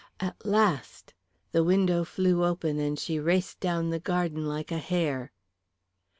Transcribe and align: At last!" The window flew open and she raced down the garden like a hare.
At 0.19 0.43
last!" 0.43 1.13
The 1.51 1.63
window 1.63 2.03
flew 2.03 2.43
open 2.43 2.79
and 2.79 2.97
she 2.97 3.19
raced 3.19 3.59
down 3.59 3.91
the 3.91 3.99
garden 3.99 4.47
like 4.47 4.71
a 4.71 4.79
hare. 4.79 5.31